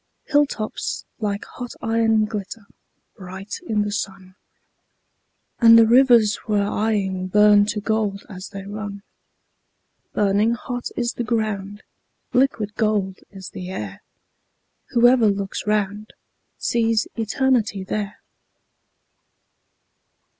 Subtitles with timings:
[0.23, 2.65] Hill tops like hot iron glitter
[3.15, 4.33] bright in the sun,
[5.59, 9.03] And the rivers we're eying burn to gold as they run;
[10.13, 11.83] Burning hot is the ground,
[12.33, 14.01] liquid gold is the air;
[14.89, 16.13] Whoever looks round
[16.57, 18.23] sees Eternity there.